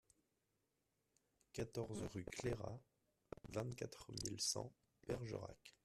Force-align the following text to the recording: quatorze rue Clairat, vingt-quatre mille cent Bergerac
quatorze 1.53 2.01
rue 2.11 2.25
Clairat, 2.25 2.79
vingt-quatre 3.49 4.11
mille 4.23 4.41
cent 4.41 4.73
Bergerac 5.07 5.75